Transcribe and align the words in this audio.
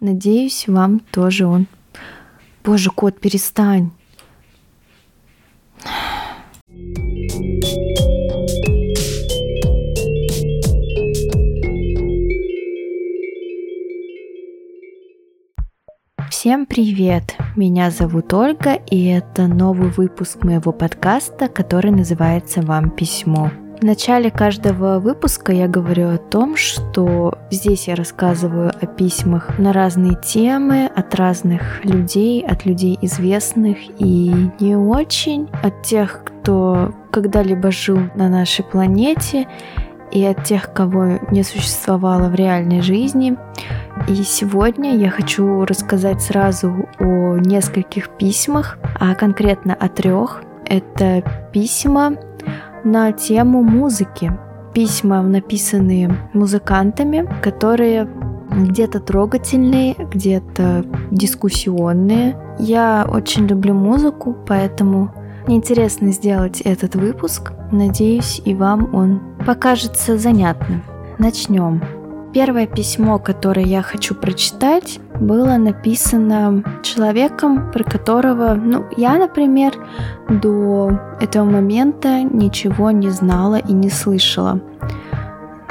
Надеюсь, 0.00 0.66
вам 0.66 1.00
тоже 1.00 1.46
он. 1.46 1.66
Боже, 2.64 2.90
кот, 2.90 3.20
перестань. 3.20 3.90
Всем 16.30 16.64
привет! 16.64 17.36
Меня 17.54 17.90
зовут 17.90 18.32
Ольга, 18.32 18.72
и 18.90 19.04
это 19.04 19.46
новый 19.48 19.90
выпуск 19.90 20.42
моего 20.44 20.72
подкаста, 20.72 21.48
который 21.48 21.90
называется 21.90 22.62
«Вам 22.62 22.88
письмо». 22.88 23.50
В 23.80 23.82
начале 23.82 24.30
каждого 24.30 24.98
выпуска 24.98 25.52
я 25.52 25.66
говорю 25.66 26.10
о 26.10 26.18
том, 26.18 26.54
что 26.54 27.38
здесь 27.50 27.88
я 27.88 27.94
рассказываю 27.94 28.68
о 28.68 28.84
письмах 28.84 29.58
на 29.58 29.72
разные 29.72 30.18
темы, 30.22 30.84
от 30.84 31.14
разных 31.14 31.82
людей, 31.82 32.44
от 32.44 32.66
людей 32.66 32.98
известных 33.00 33.78
и 33.98 34.50
не 34.60 34.76
очень, 34.76 35.48
от 35.62 35.82
тех, 35.82 36.24
кто 36.24 36.92
когда-либо 37.10 37.72
жил 37.72 38.00
на 38.16 38.28
нашей 38.28 38.66
планете, 38.66 39.48
и 40.12 40.26
от 40.26 40.44
тех, 40.44 40.74
кого 40.74 41.18
не 41.30 41.42
существовало 41.42 42.28
в 42.28 42.34
реальной 42.34 42.82
жизни. 42.82 43.38
И 44.06 44.16
сегодня 44.24 44.94
я 44.94 45.08
хочу 45.08 45.64
рассказать 45.64 46.20
сразу 46.20 46.86
о 46.98 47.38
нескольких 47.38 48.10
письмах, 48.10 48.76
а 48.98 49.14
конкретно 49.14 49.72
о 49.72 49.88
трех. 49.88 50.42
Это 50.66 51.22
письма 51.50 52.16
на 52.84 53.12
тему 53.12 53.62
музыки. 53.62 54.32
Письма, 54.74 55.22
написанные 55.22 56.16
музыкантами, 56.32 57.28
которые 57.42 58.08
где-то 58.50 59.00
трогательные, 59.00 59.94
где-то 59.94 60.84
дискуссионные. 61.10 62.36
Я 62.58 63.06
очень 63.10 63.46
люблю 63.46 63.74
музыку, 63.74 64.36
поэтому 64.46 65.12
интересно 65.46 66.12
сделать 66.12 66.60
этот 66.60 66.94
выпуск. 66.94 67.52
Надеюсь, 67.72 68.40
и 68.44 68.54
вам 68.54 68.94
он 68.94 69.20
покажется 69.46 70.18
занятным. 70.18 70.82
Начнем. 71.18 71.99
Первое 72.32 72.68
письмо, 72.68 73.18
которое 73.18 73.66
я 73.66 73.82
хочу 73.82 74.14
прочитать, 74.14 75.00
было 75.18 75.56
написано 75.56 76.62
человеком, 76.82 77.72
про 77.72 77.82
которого, 77.82 78.54
ну, 78.54 78.86
я, 78.96 79.16
например, 79.16 79.72
до 80.28 80.92
этого 81.20 81.44
момента 81.44 82.22
ничего 82.22 82.92
не 82.92 83.10
знала 83.10 83.56
и 83.56 83.72
не 83.72 83.90
слышала. 83.90 84.60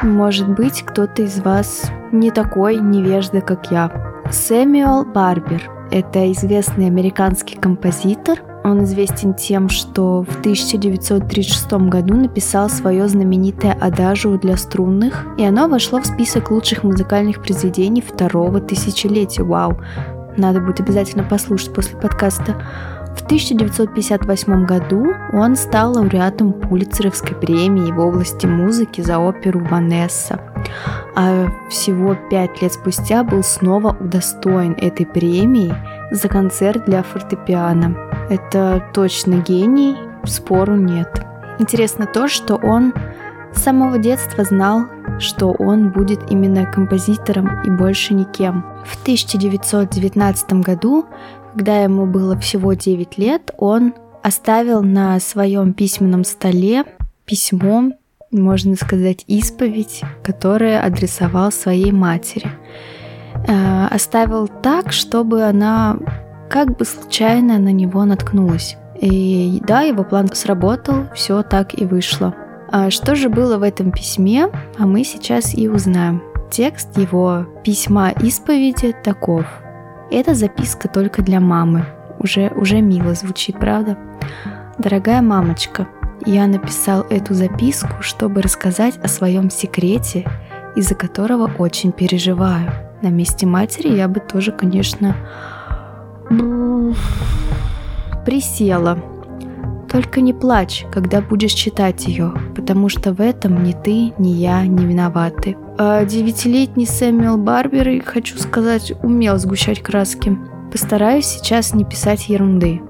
Может 0.02 0.50
быть, 0.50 0.84
кто-то 0.84 1.22
из 1.22 1.40
вас 1.40 1.90
не 2.12 2.30
такой 2.30 2.78
невежда, 2.78 3.40
как 3.40 3.72
я. 3.72 3.92
Сэмюэл 4.30 5.06
Барбер– 5.06 5.70
это 5.92 6.30
известный 6.34 6.88
американский 6.88 7.56
композитор, 7.56 8.40
он 8.64 8.84
известен 8.84 9.34
тем, 9.34 9.70
что 9.70 10.24
в 10.24 10.40
1936 10.40 11.72
году 11.90 12.16
написал 12.16 12.70
свое 12.70 13.08
знаменитое 13.08 13.78
«Адажио 13.80 14.38
для 14.38 14.58
струнных», 14.58 15.26
и 15.38 15.44
оно 15.44 15.68
вошло 15.68 16.02
в 16.02 16.06
список 16.06 16.52
лучших 16.52 16.84
музыкальных 16.84 17.42
произведений 17.42 18.02
второго 18.02 18.60
тысячелетия. 18.60 19.44
Вау! 19.44 19.80
Надо 20.38 20.62
будет 20.62 20.80
обязательно 20.80 21.24
послушать 21.24 21.74
после 21.74 21.98
подкаста. 21.98 22.62
В 23.16 23.22
1958 23.24 24.66
году 24.66 25.08
он 25.34 25.56
стал 25.56 25.94
лауреатом 25.94 26.54
Пулицеровской 26.54 27.36
премии 27.36 27.92
в 27.92 28.00
области 28.00 28.46
музыки 28.46 29.02
за 29.02 29.20
оперу 29.20 29.60
«Ванесса». 29.66 30.40
А 31.16 31.48
всего 31.70 32.16
пять 32.30 32.62
лет 32.62 32.74
спустя 32.74 33.24
был 33.24 33.44
снова 33.44 33.98
удостоен 34.00 34.74
этой 34.74 35.06
премии 35.06 35.74
за 36.12 36.28
концерт 36.28 36.86
для 36.86 37.04
фортепиано. 37.04 38.09
Это 38.30 38.84
точно 38.94 39.36
гений, 39.42 39.96
спору 40.24 40.76
нет. 40.76 41.26
Интересно 41.58 42.06
то, 42.06 42.28
что 42.28 42.56
он 42.56 42.94
с 43.54 43.62
самого 43.62 43.98
детства 43.98 44.44
знал, 44.44 44.86
что 45.20 45.52
он 45.52 45.92
будет 45.92 46.32
именно 46.32 46.66
композитором 46.66 47.62
и 47.64 47.70
больше 47.70 48.14
никем. 48.14 48.64
В 48.86 49.02
1919 49.02 50.54
году, 50.54 51.06
когда 51.54 51.82
ему 51.82 52.06
было 52.06 52.38
всего 52.38 52.74
9 52.74 53.18
лет, 53.18 53.52
он 53.58 53.94
оставил 54.22 54.84
на 54.84 55.20
своем 55.20 55.74
письменном 55.74 56.24
столе 56.24 56.86
письмо, 57.26 57.92
можно 58.32 58.76
сказать, 58.76 59.24
исповедь, 59.28 60.02
которое 60.24 60.82
адресовал 60.82 61.52
своей 61.52 61.92
матери. 61.92 62.52
Э, 63.48 63.88
оставил 63.88 64.48
так, 64.48 64.92
чтобы 64.92 65.44
она 65.44 65.98
как 66.50 66.76
бы 66.76 66.84
случайно 66.84 67.60
на 67.60 67.72
него 67.72 68.04
наткнулась. 68.06 68.78
И 69.00 69.62
да, 69.66 69.82
его 69.82 70.04
план 70.04 70.30
сработал, 70.34 71.06
все 71.14 71.44
так 71.44 71.80
и 71.80 71.86
вышло. 71.86 72.36
А 72.72 72.90
что 72.90 73.16
же 73.16 73.30
было 73.30 73.58
в 73.58 73.64
этом 73.64 73.92
письме, 73.92 74.50
а 74.78 74.86
мы 74.86 75.04
сейчас 75.04 75.56
и 75.56 75.70
узнаем. 75.70 76.22
Текст 76.52 76.98
его 76.98 77.46
письма 77.64 78.10
исповеди 78.10 78.96
таков. 79.04 79.46
Это 80.12 80.34
записка 80.34 80.88
только 80.88 81.22
для 81.22 81.40
мамы. 81.40 81.86
Уже, 82.20 82.52
уже 82.56 82.82
мило 82.82 83.14
звучит, 83.14 83.58
правда? 83.60 83.98
Дорогая 84.78 85.22
мамочка, 85.22 85.88
я 86.26 86.48
написал 86.48 87.06
эту 87.10 87.34
записку, 87.34 88.02
чтобы 88.02 88.42
рассказать 88.42 88.98
о 88.98 89.08
своем 89.08 89.50
секрете, 89.50 90.26
из-за 90.76 90.96
которого 90.96 91.50
очень 91.58 91.92
переживаю. 91.92 92.72
На 93.02 93.08
месте 93.08 93.46
матери 93.46 93.96
я 93.96 94.08
бы 94.08 94.20
тоже, 94.20 94.52
конечно, 94.52 95.16
Присела. 98.26 99.00
Только 99.92 100.22
не 100.22 100.34
плачь, 100.34 100.86
когда 100.92 101.20
будешь 101.20 101.54
читать 101.54 102.06
ее, 102.06 102.32
потому 102.56 102.90
что 102.90 103.12
в 103.12 103.22
этом 103.22 103.64
ни 103.64 103.72
ты, 103.72 104.14
ни 104.20 104.30
я 104.30 104.66
не 104.68 104.86
виноваты. 104.86 105.58
А 105.80 106.06
девятилетний 106.06 106.86
Сэмюэл 106.86 107.38
Барбер, 107.38 108.04
хочу 108.04 108.38
сказать, 108.38 108.94
умел 109.02 109.40
сгущать 109.40 109.82
краски. 109.82 110.38
Постараюсь 110.72 111.26
сейчас 111.26 111.74
не 111.74 111.86
писать 111.86 112.30
ерунды. 112.30 112.82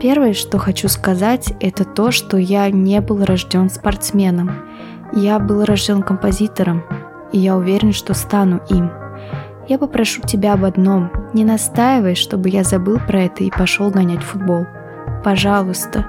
Первое, 0.00 0.32
что 0.32 0.58
хочу 0.58 0.88
сказать, 0.88 1.52
это 1.58 1.84
то, 1.84 2.12
что 2.12 2.36
я 2.36 2.70
не 2.70 3.00
был 3.00 3.24
рожден 3.24 3.68
спортсменом. 3.68 4.52
Я 5.12 5.40
был 5.40 5.64
рожден 5.64 6.02
композитором, 6.02 6.84
и 7.32 7.38
я 7.38 7.56
уверен, 7.56 7.92
что 7.92 8.14
стану 8.14 8.60
им. 8.70 8.90
Я 9.68 9.78
попрошу 9.78 10.22
тебя 10.22 10.52
об 10.52 10.64
одном. 10.64 11.10
Не 11.32 11.44
настаивай, 11.44 12.14
чтобы 12.14 12.48
я 12.48 12.64
забыл 12.64 12.98
про 12.98 13.22
это 13.22 13.44
и 13.44 13.50
пошел 13.50 13.90
гонять 13.90 14.22
футбол. 14.22 14.66
Пожалуйста. 15.22 16.06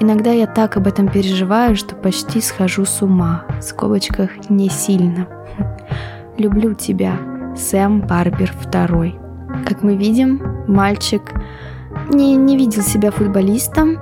Иногда 0.00 0.30
я 0.30 0.46
так 0.46 0.76
об 0.76 0.86
этом 0.86 1.08
переживаю, 1.08 1.76
что 1.76 1.94
почти 1.94 2.40
схожу 2.40 2.84
с 2.84 3.02
ума. 3.02 3.44
В 3.60 3.62
скобочках 3.62 4.48
не 4.48 4.68
сильно. 4.68 5.28
Люблю 6.38 6.74
тебя. 6.74 7.18
Сэм 7.56 8.00
Барбер 8.02 8.52
II. 8.72 9.64
Как 9.64 9.82
мы 9.82 9.96
видим, 9.96 10.64
мальчик 10.66 11.22
не, 12.08 12.36
не 12.36 12.56
видел 12.56 12.82
себя 12.82 13.10
футболистом, 13.10 13.98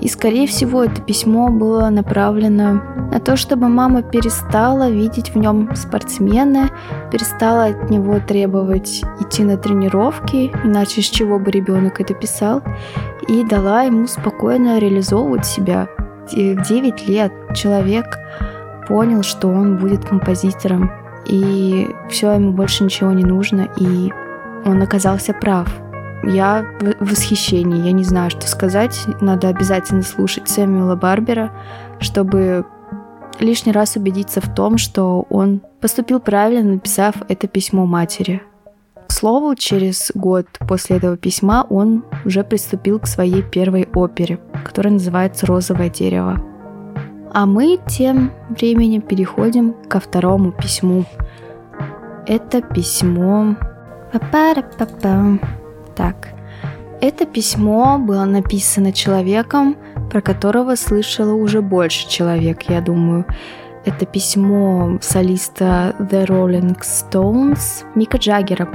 и, 0.00 0.08
скорее 0.08 0.46
всего, 0.46 0.84
это 0.84 1.00
письмо 1.00 1.48
было 1.48 1.88
направлено 1.88 2.82
на 3.10 3.20
то, 3.20 3.36
чтобы 3.36 3.68
мама 3.68 4.02
перестала 4.02 4.90
видеть 4.90 5.34
в 5.34 5.38
нем 5.38 5.74
спортсмена, 5.74 6.70
перестала 7.10 7.66
от 7.66 7.88
него 7.90 8.20
требовать 8.20 9.02
идти 9.20 9.44
на 9.44 9.56
тренировки, 9.56 10.52
иначе 10.64 11.02
с 11.02 11.06
чего 11.06 11.38
бы 11.38 11.50
ребенок 11.50 12.00
это 12.00 12.14
писал, 12.14 12.62
и 13.28 13.44
дала 13.44 13.82
ему 13.82 14.06
спокойно 14.06 14.78
реализовывать 14.78 15.46
себя. 15.46 15.88
В 16.30 16.62
9 16.62 17.08
лет 17.08 17.32
человек 17.54 18.18
понял, 18.88 19.22
что 19.22 19.48
он 19.48 19.78
будет 19.78 20.04
композитором, 20.04 20.90
и 21.24 21.88
все, 22.10 22.32
ему 22.32 22.52
больше 22.52 22.84
ничего 22.84 23.12
не 23.12 23.24
нужно, 23.24 23.68
и 23.76 24.12
он 24.64 24.82
оказался 24.82 25.32
прав. 25.32 25.68
Я 26.22 26.64
в 26.80 27.10
восхищении, 27.10 27.86
я 27.86 27.92
не 27.92 28.04
знаю, 28.04 28.30
что 28.30 28.46
сказать. 28.46 28.98
Надо 29.20 29.48
обязательно 29.48 30.02
слушать 30.02 30.48
Сэмюэла 30.48 30.96
Барбера, 30.96 31.52
чтобы 32.00 32.64
лишний 33.38 33.72
раз 33.72 33.96
убедиться 33.96 34.40
в 34.40 34.52
том, 34.54 34.78
что 34.78 35.26
он 35.30 35.60
поступил 35.80 36.20
правильно, 36.20 36.74
написав 36.74 37.16
это 37.28 37.46
письмо 37.46 37.86
матери. 37.86 38.42
К 39.06 39.12
слову, 39.12 39.54
через 39.54 40.10
год 40.14 40.46
после 40.66 40.96
этого 40.96 41.16
письма 41.16 41.64
он 41.68 42.04
уже 42.24 42.42
приступил 42.42 42.98
к 42.98 43.06
своей 43.06 43.42
первой 43.42 43.88
опере, 43.94 44.40
которая 44.64 44.94
называется 44.94 45.46
«Розовое 45.46 45.90
дерево». 45.90 46.42
А 47.32 47.46
мы 47.46 47.78
тем 47.86 48.32
временем 48.48 49.02
переходим 49.02 49.74
ко 49.88 50.00
второму 50.00 50.52
письму. 50.52 51.04
Это 52.26 52.62
письмо... 52.62 53.56
Па-па-па-па. 54.12 55.38
Так, 55.96 56.28
это 57.00 57.26
письмо 57.26 57.98
было 57.98 58.24
написано 58.24 58.92
человеком, 58.92 59.76
про 60.10 60.20
которого 60.20 60.76
слышала 60.76 61.32
уже 61.32 61.62
больше 61.62 62.08
человек, 62.08 62.62
я 62.68 62.80
думаю. 62.80 63.24
Это 63.84 64.04
письмо 64.04 64.98
солиста 65.00 65.94
The 65.98 66.26
Rolling 66.26 66.76
Stones 66.80 67.84
Мика 67.94 68.18
Джаггера. 68.18 68.68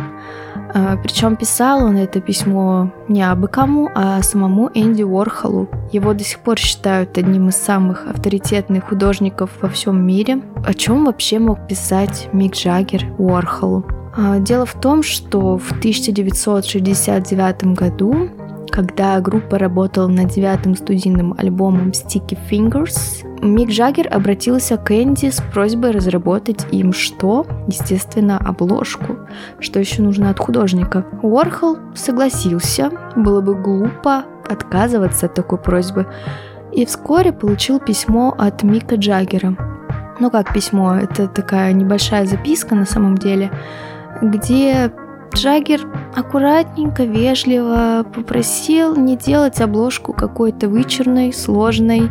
А, 0.74 0.96
Причем 0.98 1.36
писал 1.36 1.84
он 1.84 1.98
это 1.98 2.22
письмо 2.22 2.92
не 3.10 3.22
абы 3.22 3.50
кому, 3.50 3.90
а 3.94 4.22
самому 4.22 4.72
Энди 4.74 5.04
Уорхолу. 5.04 5.68
Его 5.92 6.14
до 6.14 6.24
сих 6.24 6.40
пор 6.40 6.58
считают 6.58 7.18
одним 7.18 7.50
из 7.50 7.58
самых 7.58 8.08
авторитетных 8.08 8.86
художников 8.86 9.50
во 9.62 9.68
всем 9.68 10.02
мире. 10.02 10.42
О 10.66 10.74
чем 10.74 11.06
вообще 11.06 11.40
мог 11.40 11.68
писать 11.68 12.30
Мик 12.32 12.54
Джаггер 12.54 13.14
Уорхолу? 13.18 14.01
А, 14.16 14.40
дело 14.40 14.66
в 14.66 14.74
том, 14.80 15.04
что 15.04 15.58
в 15.58 15.72
1969 15.72 17.64
году 17.76 18.30
когда 18.72 19.20
группа 19.20 19.58
работала 19.60 20.08
над 20.08 20.30
девятым 20.30 20.78
студийным 20.78 21.36
альбомом 21.38 21.90
Sticky 21.90 22.38
Fingers, 22.50 23.28
Мик 23.42 23.70
Джаггер 23.70 24.08
обратился 24.10 24.78
к 24.78 24.92
Энди 24.92 25.30
с 25.30 25.42
просьбой 25.54 25.92
разработать 25.92 26.66
им 26.72 26.94
что? 26.94 27.46
Естественно, 27.68 28.38
обложку. 28.38 29.18
Что 29.60 29.80
еще 29.80 30.02
нужно 30.02 30.30
от 30.30 30.40
художника? 30.40 31.06
Уорхол 31.22 31.80
согласился, 31.96 32.92
было 33.18 33.42
бы 33.42 33.56
глупо 33.56 34.24
отказываться 34.50 35.26
от 35.26 35.34
такой 35.34 35.58
просьбы, 35.58 36.08
и 36.72 36.86
вскоре 36.86 37.34
получил 37.34 37.80
письмо 37.80 38.34
от 38.38 38.64
Мика 38.64 38.96
Джаггера. 38.96 39.58
Ну 40.22 40.32
как 40.32 40.54
письмо, 40.54 40.96
это 40.96 41.28
такая 41.28 41.74
небольшая 41.74 42.26
записка 42.26 42.74
на 42.74 42.86
самом 42.86 43.18
деле, 43.18 43.52
где 44.22 44.92
Джаггер 45.34 45.88
аккуратненько, 46.16 47.04
вежливо 47.04 48.06
попросил 48.14 48.96
не 48.96 49.16
делать 49.16 49.62
обложку 49.62 50.14
какой-то 50.14 50.68
вычурной, 50.68 51.34
сложной, 51.34 52.10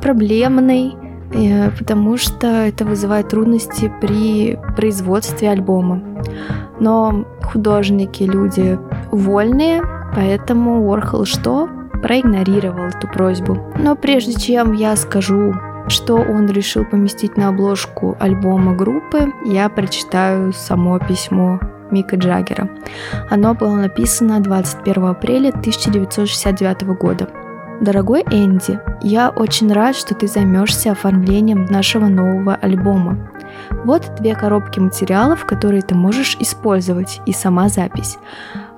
проблемной, 0.00 0.94
э, 1.32 1.70
потому 1.78 2.16
что 2.16 2.46
это 2.46 2.84
вызывает 2.84 3.28
трудности 3.28 3.92
при 4.00 4.58
производстве 4.76 5.50
альбома. 5.50 6.02
Но 6.80 7.26
художники 7.42 8.22
люди 8.22 8.78
вольные, 9.10 9.82
поэтому 10.14 10.86
Уорхол 10.86 11.24
что? 11.24 11.68
Проигнорировал 12.02 12.86
эту 12.86 13.08
просьбу. 13.08 13.58
Но 13.78 13.96
прежде 13.96 14.34
чем 14.38 14.72
я 14.72 14.96
скажу, 14.96 15.54
что 15.88 16.16
он 16.16 16.46
решил 16.46 16.84
поместить 16.84 17.36
на 17.36 17.48
обложку 17.48 18.16
альбома 18.20 18.74
группы, 18.74 19.32
я 19.44 19.68
прочитаю 19.68 20.52
само 20.52 20.98
письмо 20.98 21.60
Мика 21.90 22.16
Джаггера. 22.16 22.68
Оно 23.30 23.54
было 23.54 23.74
написано 23.74 24.40
21 24.40 25.04
апреля 25.04 25.48
1969 25.50 26.82
года. 26.98 27.28
Дорогой 27.80 28.22
Энди, 28.30 28.80
я 29.02 29.28
очень 29.28 29.70
рад, 29.70 29.96
что 29.96 30.14
ты 30.14 30.26
займешься 30.26 30.92
оформлением 30.92 31.66
нашего 31.66 32.06
нового 32.06 32.54
альбома. 32.54 33.30
Вот 33.84 34.14
две 34.18 34.34
коробки 34.34 34.80
материалов, 34.80 35.44
которые 35.44 35.82
ты 35.82 35.94
можешь 35.94 36.36
использовать, 36.40 37.20
и 37.26 37.32
сама 37.32 37.68
запись. 37.68 38.18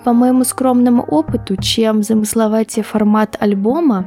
По 0.05 0.13
моему 0.13 0.43
скромному 0.45 1.03
опыту, 1.03 1.57
чем 1.57 2.03
замысловатее 2.03 2.85
формат 2.85 3.37
альбома, 3.39 4.07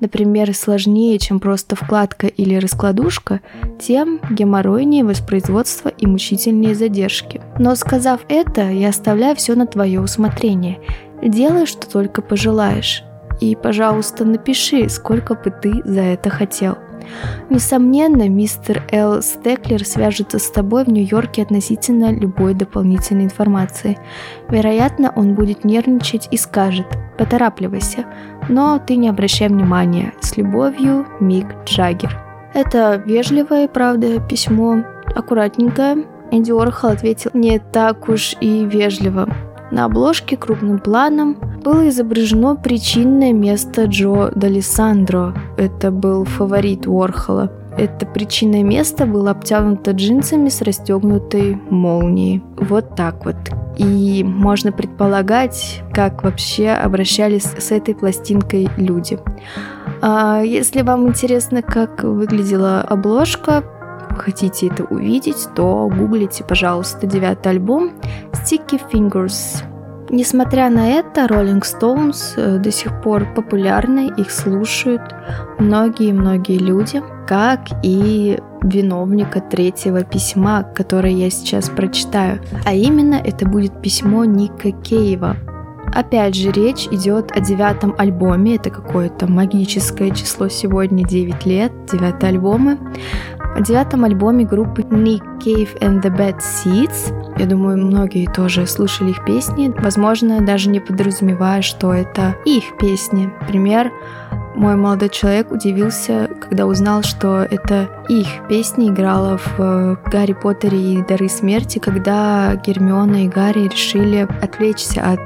например, 0.00 0.54
сложнее, 0.54 1.18
чем 1.18 1.40
просто 1.40 1.76
вкладка 1.76 2.26
или 2.26 2.56
раскладушка, 2.56 3.40
тем 3.80 4.20
геморройнее 4.30 5.04
воспроизводство 5.04 5.88
и 5.88 6.06
мучительнее 6.06 6.74
задержки. 6.74 7.40
Но 7.58 7.74
сказав 7.74 8.20
это, 8.28 8.70
я 8.70 8.90
оставляю 8.90 9.36
все 9.36 9.54
на 9.54 9.66
твое 9.66 10.00
усмотрение. 10.00 10.80
Делай, 11.22 11.66
что 11.66 11.88
только 11.88 12.22
пожелаешь. 12.22 13.02
И, 13.40 13.56
пожалуйста, 13.56 14.24
напиши, 14.24 14.88
сколько 14.88 15.34
бы 15.34 15.50
ты 15.50 15.82
за 15.84 16.00
это 16.00 16.30
хотел. 16.30 16.78
Несомненно, 17.50 18.28
мистер 18.28 18.82
Эл 18.90 19.22
Стеклер 19.22 19.84
свяжется 19.84 20.38
с 20.38 20.50
тобой 20.50 20.84
в 20.84 20.88
Нью-Йорке 20.88 21.42
относительно 21.42 22.12
любой 22.12 22.54
дополнительной 22.54 23.24
информации. 23.24 23.98
Вероятно, 24.48 25.12
он 25.14 25.34
будет 25.34 25.64
нервничать 25.64 26.28
и 26.30 26.36
скажет 26.36 26.86
«поторапливайся», 27.18 28.04
но 28.48 28.78
ты 28.78 28.96
не 28.96 29.08
обращай 29.08 29.48
внимания. 29.48 30.12
С 30.20 30.36
любовью, 30.36 31.06
Мик 31.20 31.46
Джаггер. 31.64 32.20
Это 32.54 33.02
вежливое, 33.04 33.68
правда, 33.68 34.20
письмо, 34.20 34.84
аккуратненькое. 35.14 36.04
Энди 36.30 36.52
Орхол 36.52 36.90
ответил 36.90 37.30
не 37.34 37.58
так 37.58 38.08
уж 38.08 38.36
и 38.40 38.64
вежливо. 38.64 39.28
На 39.74 39.86
обложке 39.86 40.36
крупным 40.36 40.78
планом 40.78 41.36
было 41.64 41.88
изображено 41.88 42.54
причинное 42.54 43.32
место 43.32 43.86
Джо 43.86 44.30
Далисандро. 44.32 45.34
Это 45.56 45.90
был 45.90 46.24
фаворит 46.24 46.86
Уорхола. 46.86 47.50
Это 47.76 48.06
причинное 48.06 48.62
место 48.62 49.04
было 49.04 49.32
обтянуто 49.32 49.90
джинсами 49.90 50.48
с 50.48 50.62
расстегнутой 50.62 51.60
молнией. 51.70 52.40
Вот 52.56 52.94
так 52.94 53.24
вот. 53.24 53.34
И 53.76 54.22
можно 54.22 54.70
предполагать, 54.70 55.82
как 55.92 56.22
вообще 56.22 56.68
обращались 56.68 57.42
с 57.42 57.72
этой 57.72 57.96
пластинкой 57.96 58.68
люди. 58.76 59.18
А 60.00 60.40
если 60.40 60.82
вам 60.82 61.08
интересно, 61.08 61.62
как 61.62 62.04
выглядела 62.04 62.80
обложка, 62.80 63.64
хотите 64.14 64.68
это 64.68 64.84
увидеть, 64.84 65.48
то 65.54 65.88
гуглите, 65.88 66.44
пожалуйста, 66.44 67.06
девятый 67.06 67.52
альбом 67.52 67.92
Sticky 68.32 68.80
Fingers. 68.92 69.62
Несмотря 70.10 70.68
на 70.70 70.90
это, 70.90 71.26
Rolling 71.26 71.62
Stones 71.62 72.34
э, 72.36 72.58
до 72.58 72.70
сих 72.70 73.02
пор 73.02 73.26
популярны, 73.34 74.12
их 74.16 74.30
слушают 74.30 75.02
многие-многие 75.58 76.58
люди, 76.58 77.02
как 77.26 77.60
и 77.82 78.38
виновника 78.62 79.40
третьего 79.40 80.04
письма, 80.04 80.62
которое 80.62 81.12
я 81.12 81.30
сейчас 81.30 81.68
прочитаю. 81.70 82.40
А 82.64 82.74
именно 82.74 83.14
это 83.14 83.46
будет 83.46 83.80
письмо 83.80 84.24
Ника 84.24 84.72
Кейва, 84.72 85.36
Опять 85.94 86.34
же, 86.34 86.50
речь 86.50 86.88
идет 86.90 87.30
о 87.30 87.40
девятом 87.40 87.94
альбоме. 87.96 88.56
Это 88.56 88.70
какое-то 88.70 89.30
магическое 89.30 90.10
число 90.10 90.48
сегодня, 90.48 91.06
9 91.06 91.46
лет, 91.46 91.72
девятые 91.90 92.30
альбомы. 92.30 92.78
О 93.54 93.60
девятом 93.60 94.04
альбоме 94.04 94.44
группы 94.44 94.82
Nick 94.82 95.22
Cave 95.38 95.78
and 95.78 96.02
the 96.02 96.10
Bad 96.10 96.38
Seeds. 96.38 97.38
Я 97.38 97.46
думаю, 97.46 97.78
многие 97.78 98.26
тоже 98.26 98.66
слышали 98.66 99.10
их 99.10 99.24
песни, 99.24 99.72
возможно, 99.78 100.40
даже 100.40 100.68
не 100.70 100.80
подразумевая, 100.80 101.62
что 101.62 101.94
это 101.94 102.36
их 102.44 102.76
песни. 102.78 103.32
Пример 103.46 103.92
мой 104.56 104.76
молодой 104.76 105.08
человек 105.08 105.50
удивился, 105.50 106.28
когда 106.40 106.66
узнал, 106.66 107.02
что 107.02 107.42
это 107.42 107.88
их 108.08 108.28
песня 108.48 108.88
играла 108.88 109.36
в 109.36 109.54
э, 109.58 109.96
«Гарри 110.06 110.32
Поттере 110.32 110.78
и 110.78 111.02
Дары 111.02 111.28
смерти», 111.28 111.78
когда 111.78 112.54
Гермиона 112.56 113.24
и 113.24 113.28
Гарри 113.28 113.68
решили 113.68 114.28
отвлечься 114.42 115.02
от 115.02 115.20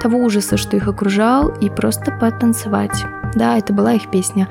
того 0.00 0.18
ужаса, 0.18 0.56
что 0.56 0.76
их 0.76 0.88
окружал, 0.88 1.48
и 1.48 1.68
просто 1.68 2.10
потанцевать. 2.10 3.04
Да, 3.34 3.58
это 3.58 3.72
была 3.72 3.94
их 3.94 4.10
песня. 4.10 4.48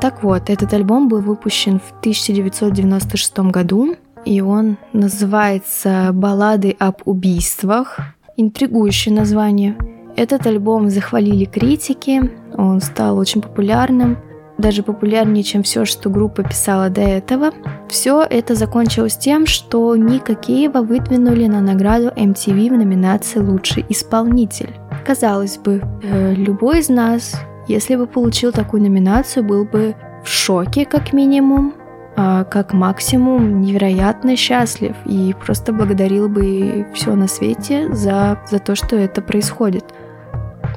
Так 0.00 0.22
вот, 0.22 0.48
этот 0.48 0.72
альбом 0.72 1.08
был 1.08 1.20
выпущен 1.20 1.80
в 1.80 1.90
1996 2.00 3.38
году, 3.50 3.96
и 4.24 4.40
он 4.40 4.76
называется 4.92 6.10
«Баллады 6.12 6.76
об 6.78 6.96
убийствах». 7.04 7.98
Интригующее 8.36 9.12
название. 9.12 9.76
Этот 10.14 10.46
альбом 10.46 10.90
захвалили 10.90 11.44
критики, 11.44 12.30
он 12.56 12.80
стал 12.80 13.18
очень 13.18 13.42
популярным, 13.42 14.18
даже 14.58 14.82
популярнее, 14.82 15.42
чем 15.42 15.62
все, 15.62 15.84
что 15.84 16.10
группа 16.10 16.42
писала 16.42 16.90
до 16.90 17.00
этого. 17.00 17.52
Все 17.88 18.22
это 18.22 18.54
закончилось 18.54 19.16
тем, 19.16 19.46
что 19.46 19.96
Ника 19.96 20.34
Киева 20.34 20.82
выдвинули 20.82 21.46
на 21.46 21.60
награду 21.60 22.08
MTV 22.08 22.70
в 22.70 22.78
номинации 22.78 23.40
«Лучший 23.40 23.86
исполнитель». 23.88 24.74
Казалось 25.06 25.58
бы, 25.58 25.82
э, 26.02 26.34
любой 26.34 26.80
из 26.80 26.88
нас 26.88 27.34
если 27.68 27.96
бы 27.96 28.06
получил 28.06 28.52
такую 28.52 28.82
номинацию, 28.82 29.44
был 29.44 29.64
бы 29.64 29.94
в 30.24 30.28
шоке 30.28 30.84
как 30.84 31.12
минимум, 31.12 31.74
а 32.16 32.44
как 32.44 32.72
максимум 32.72 33.60
невероятно 33.60 34.34
счастлив 34.34 34.96
и 35.04 35.34
просто 35.44 35.72
благодарил 35.72 36.28
бы 36.28 36.86
все 36.94 37.14
на 37.14 37.28
свете 37.28 37.94
за, 37.94 38.42
за 38.50 38.58
то, 38.58 38.74
что 38.74 38.96
это 38.96 39.22
происходит. 39.22 39.84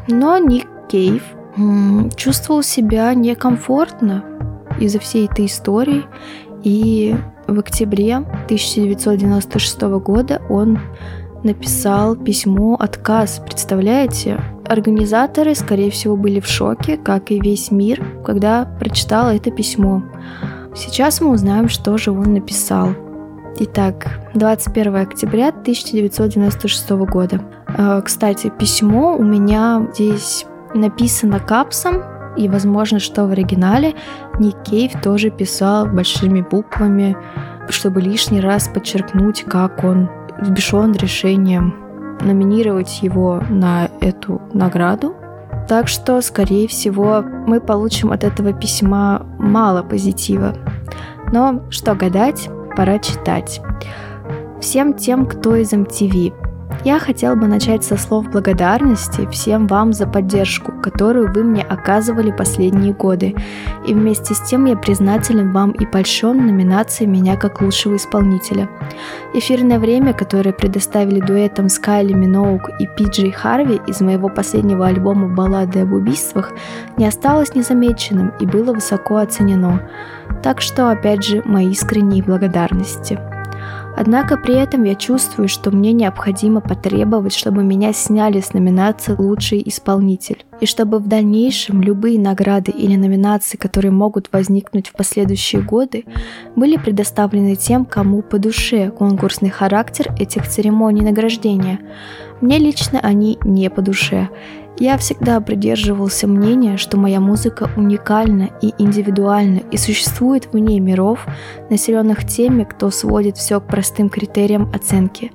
Но 0.08 0.38
Ник 0.38 0.68
Кейв 0.88 1.24
чувствовал 2.16 2.62
себя 2.62 3.14
некомфортно 3.14 4.24
из-за 4.80 5.00
всей 5.00 5.28
этой 5.28 5.48
истории, 5.48 6.06
и 6.64 7.16
в 7.48 7.60
октябре 7.60 8.18
1996 8.18 9.82
года 9.82 10.42
он 10.50 10.80
написал 11.44 12.16
письмо 12.16 12.76
отказ, 12.80 13.42
представляете? 13.44 14.40
Организаторы, 14.66 15.56
скорее 15.56 15.92
всего, 15.92 16.16
были 16.16 16.40
в 16.40 16.48
шоке, 16.48 16.98
как 16.98 17.32
и 17.32 17.40
весь 17.40 17.72
мир, 17.72 18.04
когда 18.24 18.66
прочитал 18.80 19.30
это 19.30 19.52
письмо. 19.52 20.04
Сейчас 20.76 21.20
мы 21.20 21.32
узнаем, 21.32 21.68
что 21.68 21.98
же 21.98 22.12
он 22.12 22.34
написал. 22.34 22.90
Итак, 23.60 24.22
21 24.34 24.96
октября 24.96 25.50
1996 25.50 26.90
года. 26.92 27.42
А, 27.68 28.02
кстати, 28.02 28.52
письмо 28.58 29.18
у 29.18 29.24
меня 29.24 29.88
здесь 29.94 30.46
написано 30.74 31.40
капсом, 31.40 32.04
и 32.38 32.48
возможно, 32.48 33.00
что 33.00 33.26
в 33.26 33.32
оригинале 33.32 33.94
Ник 34.40 34.56
Кейв 34.64 34.94
тоже 35.02 35.30
писал 35.30 35.86
большими 35.86 36.42
буквами, 36.42 37.18
чтобы 37.70 38.02
лишний 38.02 38.40
раз 38.40 38.70
подчеркнуть, 38.70 39.44
как 39.44 39.84
он 39.84 40.10
взбешен 40.42 40.94
решением 40.94 41.76
номинировать 42.22 43.02
его 43.02 43.42
на 43.50 43.90
эту 44.00 44.42
награду. 44.54 45.16
Так 45.68 45.88
что, 45.88 46.22
скорее 46.22 46.68
всего, 46.68 47.22
мы 47.22 47.62
получим 47.62 48.12
от 48.12 48.24
этого 48.24 48.52
письма 48.52 49.26
мало 49.40 49.84
позитива. 49.84 50.56
Но 51.32 51.64
что 51.70 51.96
гадать, 51.96 52.50
пора 52.76 53.00
читать. 53.00 53.62
Всем 54.60 54.94
тем, 54.94 55.26
кто 55.26 55.56
из 55.56 55.74
MTV, 55.74 56.34
я 56.84 57.00
хотел 57.00 57.36
бы 57.36 57.48
начать 57.48 57.84
со 57.84 57.96
слов 57.96 58.30
благодарности 58.32 59.28
всем 59.28 59.68
вам 59.68 59.94
за 59.94 60.08
поддержку, 60.08 60.72
которую 60.72 61.32
вы 61.32 61.44
мне 61.44 61.62
оказывали 61.62 62.32
последние 62.32 62.94
годы. 62.94 63.36
И 63.86 63.94
вместе 63.94 64.34
с 64.34 64.42
тем 64.42 64.66
я 64.66 64.76
признателен 64.76 65.52
вам 65.52 65.72
и 65.72 65.86
польщен 65.86 66.46
номинацией 66.46 67.10
меня 67.10 67.38
как 67.38 67.62
лучшего 67.62 67.96
исполнителя. 67.96 68.70
Эфирное 69.34 69.80
время, 69.80 70.14
которое 70.14 70.54
предоставили 70.54 71.20
дуэтом 71.20 71.70
Скайли 71.70 72.14
Миноук 72.14 72.70
и 72.80 72.88
Пиджей 72.88 73.32
Харви 73.32 73.80
из 73.88 74.02
моего 74.02 74.30
последнего 74.30 74.88
альбома 74.88 75.28
«Баллады 75.28 75.82
об 75.82 75.94
убийствах», 75.94 76.52
не 76.98 77.06
осталось 77.06 77.54
незамеченным 77.54 78.34
и 78.40 78.46
было 78.46 78.74
высоко 78.74 79.18
оценено. 79.18 79.88
Так 80.42 80.62
что, 80.62 80.90
опять 80.90 81.24
же, 81.24 81.44
мои 81.46 81.70
искренние 81.70 82.24
благодарности. 82.24 83.20
Однако 83.96 84.38
при 84.38 84.56
этом 84.56 84.84
я 84.84 84.96
чувствую, 84.96 85.48
что 85.48 85.72
мне 85.72 85.92
необходимо 85.92 86.62
потребовать, 86.62 87.34
чтобы 87.34 87.64
меня 87.64 87.94
сняли 87.94 88.40
с 88.40 88.54
номинации 88.54 89.16
«Лучший 89.18 89.62
исполнитель», 89.66 90.46
и 90.60 90.66
чтобы 90.66 91.00
в 91.00 91.08
дальнейшем 91.08 91.82
любые 91.82 92.20
награды 92.20 92.72
или 92.72 92.96
номинации, 92.96 93.58
которые 93.58 93.92
могут 93.92 94.30
возникнуть 94.32 94.90
в 94.90 94.94
последующие 94.94 95.62
годы, 95.62 96.06
были 96.56 96.78
предоставлены 96.78 97.56
тем, 97.56 97.84
кому 97.86 98.22
по 98.22 98.38
душе 98.38 98.92
конкурсный 98.92 99.50
характер 99.50 100.14
этих 100.20 100.48
церемоний 100.48 101.02
награждения. 101.02 101.80
Мне 102.42 102.58
лично 102.58 103.00
они 103.00 103.38
не 103.44 103.70
по 103.70 103.82
душе, 103.82 104.30
я 104.82 104.98
всегда 104.98 105.40
придерживался 105.42 106.26
мнения, 106.26 106.76
что 106.76 106.98
моя 106.98 107.20
музыка 107.20 107.70
уникальна 107.78 108.50
и 108.64 108.74
индивидуальна, 108.80 109.60
и 109.70 109.78
существует 109.78 110.52
вне 110.52 110.80
миров, 110.80 111.28
населенных 111.70 112.26
теми, 112.26 112.64
кто 112.64 112.90
сводит 112.90 113.38
все 113.38 113.62
к 113.62 113.68
простым 113.68 114.10
критериям 114.10 114.72
оценки. 114.74 115.32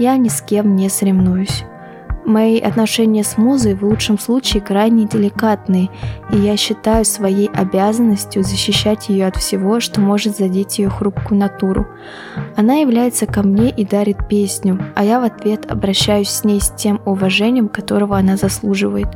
Я 0.00 0.16
ни 0.16 0.28
с 0.28 0.42
кем 0.42 0.74
не 0.74 0.88
соревнуюсь. 0.88 1.62
Мои 2.28 2.60
отношения 2.60 3.24
с 3.24 3.38
музой 3.38 3.74
в 3.74 3.82
лучшем 3.82 4.18
случае 4.18 4.62
крайне 4.62 5.06
деликатные, 5.06 5.88
и 6.30 6.36
я 6.36 6.58
считаю 6.58 7.06
своей 7.06 7.48
обязанностью 7.48 8.42
защищать 8.42 9.08
ее 9.08 9.28
от 9.28 9.36
всего, 9.36 9.80
что 9.80 10.02
может 10.02 10.36
задеть 10.36 10.78
ее 10.78 10.90
хрупкую 10.90 11.40
натуру. 11.40 11.86
Она 12.54 12.74
является 12.74 13.24
ко 13.24 13.42
мне 13.42 13.70
и 13.70 13.82
дарит 13.86 14.28
песню, 14.28 14.78
а 14.94 15.04
я 15.04 15.20
в 15.20 15.24
ответ 15.24 15.70
обращаюсь 15.70 16.28
с 16.28 16.44
ней 16.44 16.60
с 16.60 16.68
тем 16.68 17.00
уважением, 17.06 17.70
которого 17.70 18.18
она 18.18 18.36
заслуживает. 18.36 19.08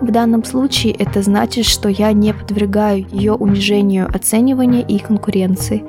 В 0.00 0.10
данном 0.10 0.42
случае 0.42 0.92
это 0.94 1.22
значит, 1.22 1.66
что 1.66 1.88
я 1.88 2.12
не 2.12 2.34
подвергаю 2.34 3.06
ее 3.12 3.34
унижению 3.34 4.08
оценивания 4.12 4.82
и 4.82 4.98
конкуренции. 4.98 5.84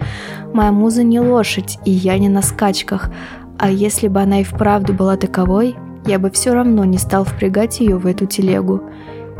Моя 0.54 0.72
муза 0.72 1.02
не 1.02 1.20
лошадь, 1.20 1.80
и 1.86 1.90
я 1.92 2.20
не 2.20 2.30
на 2.30 2.44
скачках, 2.44 3.10
а 3.58 3.72
если 3.72 4.08
бы 4.10 4.22
она 4.22 4.42
и 4.42 4.44
вправду 4.44 4.94
была 4.94 5.18
таковой, 5.18 5.76
я 6.06 6.20
бы 6.20 6.30
все 6.32 6.54
равно 6.54 6.86
не 6.86 6.98
стал 6.98 7.24
впрягать 7.24 7.80
ее 7.80 7.98
в 7.98 8.08
эту 8.08 8.26
телегу, 8.26 8.82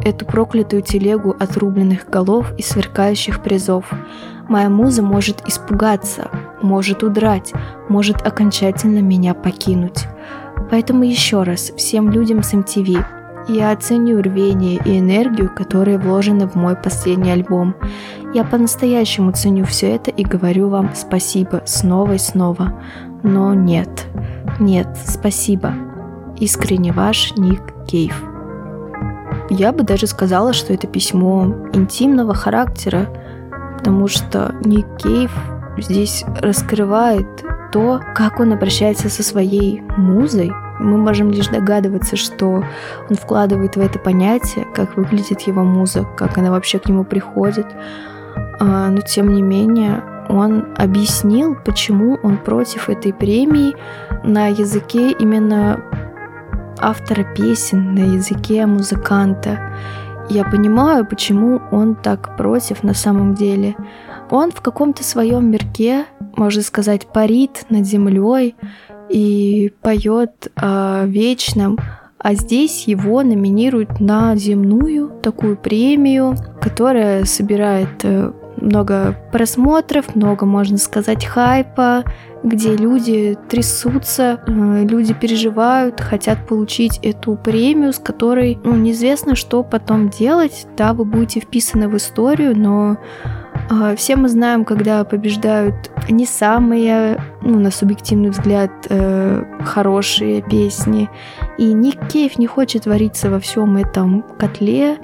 эту 0.04 0.26
проклятую 0.26 0.82
телегу 0.82 1.36
отрубленных 1.40 2.10
голов 2.10 2.54
и 2.58 2.62
сверкающих 2.62 3.42
призов. 3.42 3.86
Моя 4.48 4.70
муза 4.70 5.02
может 5.02 5.48
испугаться, 5.48 6.30
может 6.62 7.04
удрать, 7.04 7.54
может 7.90 8.26
окончательно 8.26 9.00
меня 9.00 9.34
покинуть. 9.34 10.06
Поэтому 10.70 11.04
еще 11.04 11.44
раз 11.44 11.72
всем 11.76 12.10
людям 12.12 12.44
с 12.44 12.54
MTV 12.54 13.04
я 13.48 13.72
оценю 13.72 14.22
рвение 14.22 14.80
и 14.86 15.00
энергию, 15.00 15.54
которые 15.54 15.98
вложены 15.98 16.48
в 16.48 16.56
мой 16.56 16.76
последний 16.76 17.32
альбом. 17.32 17.76
Я 18.34 18.44
по-настоящему 18.44 19.32
ценю 19.32 19.66
все 19.66 19.96
это 19.96 20.12
и 20.12 20.24
говорю 20.24 20.70
вам 20.70 20.92
спасибо 20.96 21.64
снова 21.66 22.14
и 22.14 22.18
снова. 22.18 22.80
Но 23.24 23.54
нет, 23.54 24.08
нет, 24.60 24.88
спасибо. 25.06 25.91
Искренне 26.42 26.92
ваш 26.92 27.36
Ник 27.38 27.62
Кейв. 27.86 28.20
Я 29.52 29.72
бы 29.72 29.84
даже 29.84 30.08
сказала, 30.08 30.54
что 30.54 30.74
это 30.74 30.88
письмо 30.88 31.70
интимного 31.72 32.34
характера, 32.34 33.08
потому 33.78 34.08
что 34.08 34.56
Ник 34.66 34.88
Кейв 34.98 35.32
здесь 35.78 36.26
раскрывает 36.42 37.28
то, 37.72 38.02
как 38.16 38.40
он 38.40 38.54
обращается 38.54 39.08
со 39.08 39.22
своей 39.22 39.84
музой. 39.98 40.52
Мы 40.80 40.98
можем 40.98 41.30
лишь 41.30 41.46
догадываться, 41.46 42.16
что 42.16 42.64
он 43.08 43.16
вкладывает 43.16 43.76
в 43.76 43.80
это 43.80 44.00
понятие, 44.00 44.66
как 44.74 44.98
выглядит 44.98 45.42
его 45.42 45.62
муза, 45.62 46.08
как 46.18 46.40
она 46.40 46.50
вообще 46.50 46.80
к 46.80 46.90
нему 46.90 47.04
приходит. 47.04 47.68
А, 48.60 48.90
но 48.90 49.02
тем 49.02 49.32
не 49.32 49.44
менее, 49.44 50.04
он 50.28 50.74
объяснил, 50.76 51.56
почему 51.64 52.18
он 52.24 52.38
против 52.38 52.90
этой 52.90 53.14
премии 53.14 53.76
на 54.24 54.48
языке 54.48 55.12
именно 55.12 55.84
автора 56.82 57.24
песен, 57.36 57.94
на 57.96 58.16
языке 58.16 58.66
музыканта. 58.66 59.60
Я 60.30 60.44
понимаю, 60.44 61.06
почему 61.06 61.62
он 61.72 61.96
так 61.96 62.38
против 62.38 62.84
на 62.84 62.94
самом 62.94 63.36
деле. 63.36 63.76
Он 64.30 64.52
в 64.52 64.62
каком-то 64.62 65.04
своем 65.04 65.52
мирке, 65.52 66.06
можно 66.38 66.62
сказать, 66.62 67.08
парит 67.08 67.66
над 67.70 67.86
землей 67.86 68.56
и 69.10 69.74
поет 69.82 70.52
о 70.56 71.04
вечном, 71.06 71.78
а 72.18 72.36
здесь 72.36 72.88
его 72.88 73.24
номинируют 73.24 74.00
на 74.00 74.36
земную 74.36 75.10
такую 75.22 75.58
премию, 75.58 76.36
которая 76.62 77.26
собирает 77.26 78.04
э, 78.04 78.32
много 78.62 79.16
просмотров, 79.32 80.16
много, 80.16 80.46
можно 80.46 80.78
сказать, 80.78 81.26
хайпа, 81.26 82.04
где 82.44 82.76
люди 82.76 83.38
трясутся, 83.50 84.42
э, 84.48 84.86
люди 84.86 85.14
переживают, 85.14 86.00
хотят 86.00 86.48
получить 86.48 87.00
эту 87.04 87.36
премию, 87.36 87.94
с 87.94 88.00
которой 88.00 88.60
ну, 88.64 88.76
неизвестно, 88.76 89.36
что 89.36 89.64
потом 89.64 90.10
делать. 90.10 90.66
Да, 90.78 90.94
вы 90.94 91.06
будете 91.06 91.40
вписаны 91.40 91.88
в 91.88 91.98
историю, 91.98 92.58
но 92.58 92.98
э, 93.70 93.96
все 93.96 94.16
мы 94.16 94.30
знаем, 94.30 94.66
когда 94.66 95.04
побеждают 95.04 95.92
не 96.10 96.26
самые, 96.26 97.22
ну, 97.42 97.60
на 97.60 97.70
субъективный 97.70 98.30
взгляд, 98.30 98.72
э, 98.90 99.44
хорошие 99.64 100.42
песни. 100.42 101.10
И 101.58 101.74
Ник 101.74 102.08
Кейв 102.08 102.40
не 102.40 102.48
хочет 102.48 102.88
вариться 102.88 103.30
во 103.30 103.40
всем 103.40 103.78
этом 103.78 104.24
котле, 104.40 104.98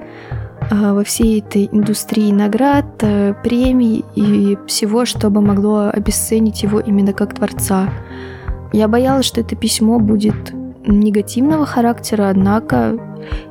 во 0.70 1.04
всей 1.04 1.40
этой 1.40 1.68
индустрии 1.70 2.30
наград, 2.32 2.86
э, 3.00 3.34
премий 3.42 4.04
и 4.14 4.58
всего, 4.66 5.04
чтобы 5.04 5.40
могло 5.40 5.88
обесценить 5.92 6.62
его 6.62 6.80
именно 6.80 7.12
как 7.12 7.34
творца. 7.34 7.88
Я 8.72 8.88
боялась, 8.88 9.24
что 9.24 9.40
это 9.40 9.56
письмо 9.56 9.98
будет 9.98 10.52
негативного 10.86 11.66
характера, 11.66 12.28
однако 12.30 12.98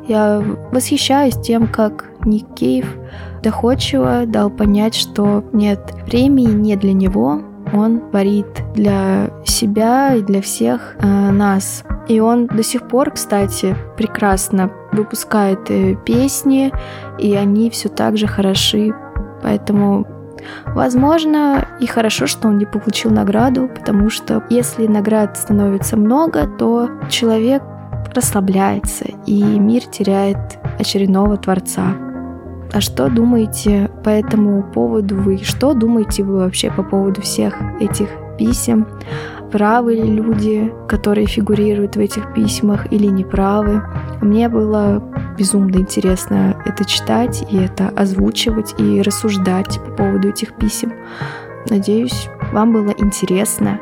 я 0.08 0.44
восхищаюсь 0.72 1.36
тем, 1.36 1.68
как 1.68 2.06
Ник 2.26 2.46
Кейв 2.56 2.86
доходчиво 3.44 4.26
дал 4.26 4.50
понять, 4.50 4.96
что 4.96 5.44
нет, 5.54 5.94
премии 6.06 6.52
не 6.52 6.76
для 6.76 6.94
него, 6.94 7.42
он 7.74 8.10
творит 8.10 8.48
для 8.74 9.30
себя 9.46 10.16
и 10.16 10.22
для 10.22 10.42
всех 10.42 10.96
э, 11.00 11.32
нас. 11.32 11.84
И 12.08 12.20
он 12.20 12.48
до 12.48 12.64
сих 12.64 12.88
пор, 12.88 13.12
кстати, 13.12 13.76
прекрасно 13.98 14.72
выпускает 14.92 15.70
э, 15.70 15.96
песни, 16.06 16.72
и 17.20 17.36
они 17.36 17.70
все 17.70 17.90
так 17.90 18.18
же 18.18 18.28
хороши. 18.28 18.94
Поэтому, 19.44 20.06
возможно, 20.68 21.68
и 21.80 21.86
хорошо, 21.86 22.28
что 22.28 22.48
он 22.48 22.58
не 22.58 22.66
получил 22.66 23.12
награду, 23.12 23.68
потому 23.68 24.10
что 24.10 24.44
если 24.50 24.88
наград 24.88 25.38
становится 25.38 25.98
много, 25.98 26.48
то 26.48 26.90
человек 27.10 27.62
расслабляется, 28.14 29.06
и 29.26 29.44
мир 29.44 29.84
теряет 29.84 30.38
очередного 30.80 31.38
творца. 31.38 32.07
А 32.74 32.82
что 32.82 33.10
думаете 33.10 33.90
по 34.04 34.10
этому 34.10 34.64
поводу 34.64 35.16
вы? 35.16 35.38
Что 35.38 35.74
думаете 35.74 36.24
вы 36.24 36.38
вообще 36.38 36.72
по 36.72 36.84
поводу 36.84 37.22
всех 37.22 37.56
этих 37.80 38.10
писем? 38.38 38.88
правы 39.52 39.96
ли 39.96 40.04
люди, 40.04 40.72
которые 40.88 41.28
фигурируют 41.28 41.96
в 41.96 42.00
этих 42.00 42.34
письмах, 42.34 42.92
или 42.92 43.08
неправы. 43.08 43.84
Мне 44.22 44.50
было 44.50 45.04
безумно 45.38 45.78
интересно 45.78 46.56
это 46.66 46.86
читать 46.86 47.46
и 47.50 47.58
это 47.58 47.90
озвучивать 47.90 48.76
и 48.80 49.02
рассуждать 49.02 49.80
по 49.86 49.92
поводу 49.92 50.30
этих 50.30 50.54
писем. 50.56 50.94
Надеюсь, 51.70 52.30
вам 52.52 52.74
было 52.74 52.92
интересно. 52.98 53.80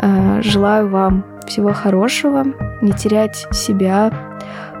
Э, 0.00 0.40
желаю 0.42 0.88
вам 0.88 1.24
всего 1.46 1.72
хорошего, 1.72 2.44
не 2.80 2.92
терять 2.92 3.46
себя, 3.52 4.12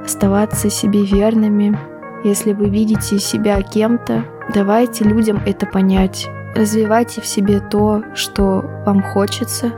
оставаться 0.04 0.70
себе 0.70 1.04
верными 1.04 1.78
Если 2.24 2.52
вы 2.52 2.68
видите 2.68 3.18
себя 3.18 3.60
кем-то, 3.62 4.24
давайте 4.54 5.04
людям 5.04 5.42
это 5.44 5.66
понять. 5.66 6.28
Развивайте 6.54 7.20
в 7.20 7.26
себе 7.26 7.60
то, 7.60 8.04
что 8.14 8.62
вам 8.86 9.02
хочется, 9.02 9.72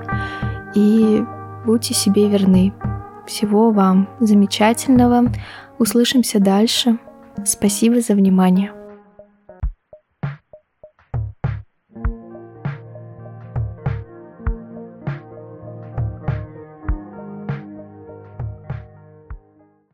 и 0.74 1.24
будьте 1.64 1.94
себе 1.94 2.28
верны. 2.28 2.74
Всего 3.26 3.70
вам 3.70 4.08
замечательного. 4.20 5.32
Услышимся 5.78 6.40
дальше. 6.40 6.98
Спасибо 7.44 8.00
за 8.00 8.14
внимание. 8.14 8.72